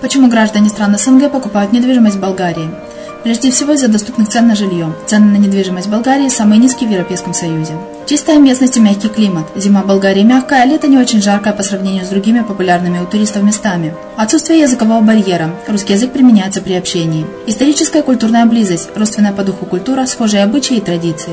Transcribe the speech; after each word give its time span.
Почему 0.00 0.28
граждане 0.28 0.70
стран 0.70 0.96
СНГ 0.96 1.30
покупают 1.30 1.74
недвижимость 1.74 2.16
в 2.16 2.20
Болгарии? 2.20 2.70
Прежде 3.22 3.50
всего 3.50 3.74
из-за 3.74 3.88
доступных 3.88 4.30
цен 4.30 4.48
на 4.48 4.54
жилье. 4.54 4.94
Цены 5.06 5.26
на 5.26 5.36
недвижимость 5.36 5.88
в 5.88 5.90
Болгарии 5.90 6.30
самые 6.30 6.58
низкие 6.58 6.88
в 6.88 6.92
Европейском 6.92 7.34
Союзе. 7.34 7.74
Чистая 8.06 8.38
местность 8.38 8.78
и 8.78 8.80
мягкий 8.80 9.08
климат. 9.08 9.44
Зима 9.56 9.82
в 9.82 9.86
Болгарии 9.86 10.22
мягкая, 10.22 10.62
а 10.62 10.64
лето 10.64 10.88
не 10.88 10.96
очень 10.96 11.20
жаркое 11.20 11.52
по 11.52 11.62
сравнению 11.62 12.06
с 12.06 12.08
другими 12.08 12.40
популярными 12.40 12.98
у 12.98 13.04
туристов 13.04 13.42
местами. 13.42 13.94
Отсутствие 14.16 14.60
языкового 14.60 15.02
барьера. 15.02 15.50
Русский 15.68 15.92
язык 15.92 16.12
применяется 16.12 16.62
при 16.62 16.74
общении. 16.74 17.26
Историческая 17.46 17.98
и 17.98 18.02
культурная 18.02 18.46
близость. 18.46 18.88
Родственная 18.94 19.32
по 19.32 19.44
духу 19.44 19.66
культура, 19.66 20.06
схожие 20.06 20.44
обычаи 20.44 20.78
и 20.78 20.82
традиции. 20.82 21.32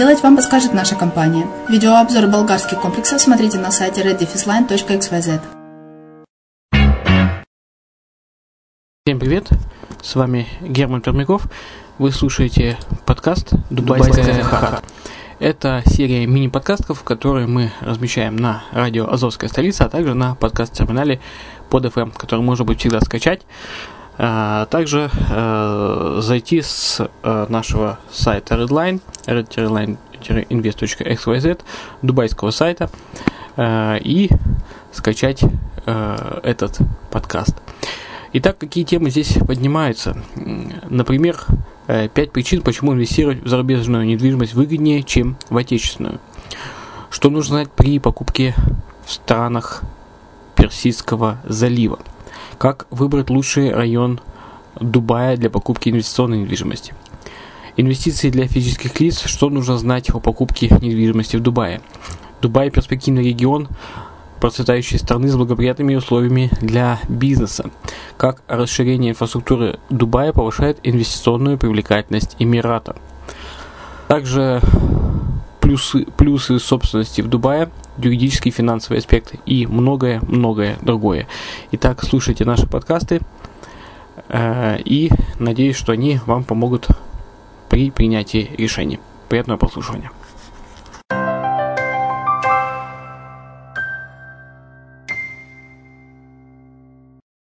вам 0.23 0.35
подскажет 0.35 0.73
наша 0.73 0.95
компания. 0.95 1.45
Видеообзор 1.69 2.25
болгарских 2.25 2.81
комплексов 2.81 3.21
смотрите 3.21 3.59
на 3.59 3.71
сайте 3.71 4.01
reddefisline.xyz. 4.01 5.41
Всем 9.05 9.19
привет, 9.19 9.47
с 10.01 10.15
вами 10.15 10.47
Герман 10.61 11.01
Пермяков. 11.01 11.43
Вы 11.99 12.11
слушаете 12.11 12.79
подкаст 13.05 13.53
«Дубайская 13.69 14.43
хата». 14.43 14.81
Это 15.37 15.83
серия 15.85 16.25
мини-подкастов, 16.25 17.03
которые 17.03 17.45
мы 17.45 17.71
размещаем 17.81 18.35
на 18.35 18.63
радио 18.71 19.07
«Азовская 19.07 19.49
столица», 19.49 19.85
а 19.85 19.89
также 19.89 20.15
на 20.15 20.33
подкаст-терминале 20.33 21.21
под 21.69 21.85
FM, 21.85 22.11
который 22.17 22.41
можно 22.41 22.65
будет 22.65 22.79
всегда 22.79 23.01
скачать 23.01 23.41
также 24.21 25.09
э, 25.31 26.19
зайти 26.21 26.61
с 26.61 27.09
э, 27.23 27.45
нашего 27.49 27.97
сайта 28.11 28.53
Redline, 28.53 29.01
red-invest.xyz, 29.25 31.61
дубайского 32.03 32.51
сайта, 32.51 32.91
э, 33.57 33.97
и 33.99 34.29
скачать 34.91 35.41
этот 35.83 36.77
подкаст. 37.09 37.55
Итак, 38.33 38.59
какие 38.59 38.83
темы 38.83 39.09
здесь 39.09 39.33
поднимаются? 39.47 40.15
Например, 40.35 41.43
пять 41.87 42.31
причин, 42.31 42.61
почему 42.61 42.93
инвестировать 42.93 43.41
в 43.41 43.47
зарубежную 43.47 44.05
недвижимость 44.05 44.53
выгоднее, 44.53 45.01
чем 45.01 45.37
в 45.49 45.57
отечественную. 45.57 46.19
Что 47.09 47.31
нужно 47.31 47.55
знать 47.55 47.71
при 47.71 47.97
покупке 47.97 48.53
в 49.03 49.11
странах 49.11 49.81
Персидского 50.55 51.39
залива? 51.45 51.97
Как 52.57 52.87
выбрать 52.89 53.29
лучший 53.29 53.71
район 53.71 54.19
Дубая 54.79 55.37
для 55.37 55.49
покупки 55.49 55.89
инвестиционной 55.89 56.39
недвижимости? 56.39 56.93
Инвестиции 57.77 58.29
для 58.29 58.47
физических 58.47 58.99
лиц. 58.99 59.23
Что 59.25 59.49
нужно 59.49 59.77
знать 59.77 60.09
о 60.09 60.19
покупке 60.19 60.67
недвижимости 60.81 61.37
в 61.37 61.41
Дубае? 61.41 61.81
Дубай– 62.41 62.69
перспективный 62.71 63.23
регион 63.23 63.67
процветающей 64.41 64.97
страны 64.97 65.29
с 65.29 65.35
благоприятными 65.35 65.95
условиями 65.95 66.49
для 66.61 66.99
бизнеса. 67.07 67.69
Как 68.17 68.41
расширение 68.47 69.11
инфраструктуры 69.11 69.79
Дубая 69.89 70.33
повышает 70.33 70.79
инвестиционную 70.83 71.57
привлекательность 71.57 72.35
Эмирата. 72.39 72.95
Также 74.07 74.61
плюсы, 75.61 76.05
плюсы 76.17 76.59
собственности 76.59 77.21
в 77.21 77.27
Дубае, 77.27 77.69
юридический 77.97 78.51
финансовый 78.51 78.97
аспект 78.97 79.35
и 79.45 79.65
многое-многое 79.67 80.77
другое. 80.81 81.27
Итак, 81.71 82.03
слушайте 82.03 82.43
наши 82.43 82.67
подкасты 82.67 83.21
э, 84.27 84.79
и 84.83 85.09
надеюсь, 85.39 85.77
что 85.77 85.93
они 85.93 86.19
вам 86.25 86.43
помогут 86.43 86.87
при 87.69 87.91
принятии 87.91 88.49
решений. 88.57 88.99
Приятного 89.29 89.57
прослушивания. 89.57 90.11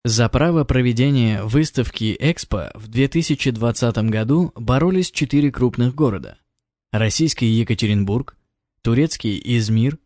За 0.06 0.28
право 0.30 0.64
проведения 0.64 1.44
выставки 1.44 2.16
Экспо 2.20 2.72
в 2.74 2.88
2020 2.88 3.98
году 4.10 4.52
боролись 4.56 5.12
четыре 5.12 5.52
крупных 5.52 5.94
города– 5.96 6.38
российский 6.92 7.46
Екатеринбург, 7.46 8.36
турецкий 8.82 9.40
Измир, 9.44 10.00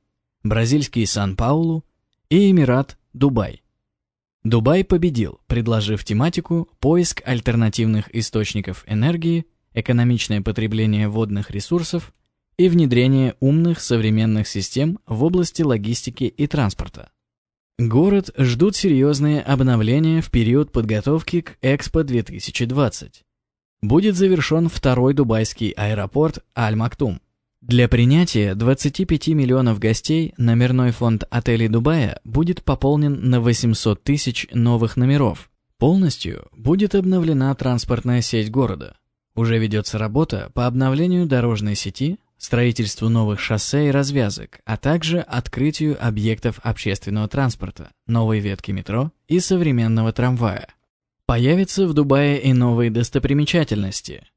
бразильский 0.43 1.07
Сан-Паулу 1.07 1.85
и 2.29 2.51
Эмират 2.51 2.97
Дубай. 3.13 3.63
Дубай 4.43 4.83
победил, 4.83 5.39
предложив 5.47 6.03
тематику 6.03 6.69
«Поиск 6.79 7.21
альтернативных 7.25 8.13
источников 8.13 8.83
энергии, 8.87 9.45
экономичное 9.73 10.41
потребление 10.41 11.07
водных 11.07 11.51
ресурсов 11.51 12.13
и 12.57 12.67
внедрение 12.67 13.35
умных 13.39 13.79
современных 13.79 14.47
систем 14.47 14.99
в 15.05 15.23
области 15.23 15.61
логистики 15.61 16.25
и 16.25 16.47
транспорта». 16.47 17.11
Город 17.79 18.31
ждут 18.37 18.75
серьезные 18.75 19.41
обновления 19.41 20.21
в 20.21 20.29
период 20.29 20.71
подготовки 20.71 21.41
к 21.41 21.57
Экспо 21.61 22.03
2020 22.03 23.23
будет 23.83 24.15
завершен 24.15 24.69
второй 24.69 25.13
дубайский 25.13 25.71
аэропорт 25.71 26.39
Аль-Мактум. 26.57 27.19
Для 27.61 27.87
принятия 27.87 28.55
25 28.55 29.29
миллионов 29.29 29.79
гостей 29.79 30.33
номерной 30.37 30.91
фонд 30.91 31.25
отелей 31.29 31.67
Дубая 31.67 32.19
будет 32.23 32.63
пополнен 32.63 33.29
на 33.29 33.39
800 33.39 34.03
тысяч 34.03 34.47
новых 34.53 34.97
номеров. 34.97 35.49
Полностью 35.77 36.47
будет 36.55 36.95
обновлена 36.95 37.53
транспортная 37.55 38.21
сеть 38.21 38.51
города. 38.51 38.95
Уже 39.35 39.57
ведется 39.57 39.97
работа 39.97 40.51
по 40.53 40.67
обновлению 40.67 41.25
дорожной 41.25 41.75
сети, 41.75 42.19
строительству 42.37 43.09
новых 43.09 43.39
шоссе 43.39 43.87
и 43.87 43.91
развязок, 43.91 44.59
а 44.65 44.77
также 44.77 45.19
открытию 45.19 45.97
объектов 46.05 46.59
общественного 46.63 47.27
транспорта, 47.27 47.91
новой 48.07 48.39
ветки 48.39 48.71
метро 48.71 49.11
и 49.27 49.39
современного 49.39 50.11
трамвая. 50.13 50.67
Появятся 51.25 51.87
в 51.87 51.93
Дубае 51.93 52.41
и 52.41 52.51
новые 52.51 52.91
достопримечательности. 52.91 54.27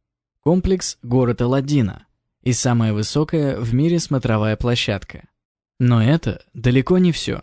Комплекс 0.41 0.99
город 1.03 1.43
Аладдина 1.43 2.07
и 2.43 2.53
самая 2.53 2.93
высокая 2.93 3.59
в 3.59 3.75
мире 3.75 3.99
смотровая 3.99 4.57
площадка. 4.57 5.29
Но 5.81 6.01
это 6.01 6.45
далеко 6.55 6.99
не 6.99 7.11
все. 7.11 7.43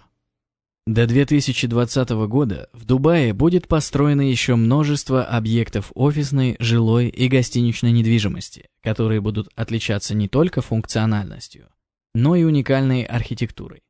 До 0.88 1.06
2020 1.08 2.10
года 2.28 2.70
в 2.72 2.86
Дубае 2.86 3.34
будет 3.34 3.68
построено 3.68 4.22
еще 4.22 4.56
множество 4.56 5.26
объектов 5.26 5.92
офисной, 5.94 6.56
жилой 6.60 7.10
и 7.10 7.28
гостиничной 7.28 7.92
недвижимости, 7.92 8.70
которые 8.82 9.20
будут 9.20 9.50
отличаться 9.56 10.16
не 10.16 10.30
только 10.30 10.62
функциональностью, 10.62 11.68
но 12.14 12.38
и 12.38 12.44
уникальной 12.44 13.04
архитектурой. 13.04 13.82